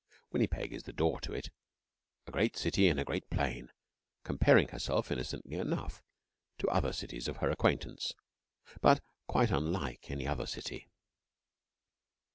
Winnipeg 0.31 0.73
is 0.73 0.81
the 0.81 0.93
door 0.93 1.19
to 1.21 1.31
it 1.31 1.51
a 2.25 2.31
great 2.31 2.57
city 2.57 2.87
in 2.87 2.97
a 2.97 3.03
great 3.05 3.29
plain, 3.29 3.69
comparing 4.23 4.67
herself, 4.69 5.11
innocently 5.11 5.55
enough, 5.57 6.01
to 6.57 6.67
other 6.69 6.91
cities 6.91 7.27
of 7.27 7.37
her 7.37 7.51
acquaintance, 7.51 8.13
but 8.81 8.99
quite 9.27 9.51
unlike 9.51 10.09
any 10.09 10.25
other 10.27 10.47
city. 10.47 10.87